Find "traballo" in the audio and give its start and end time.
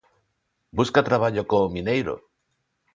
1.09-1.43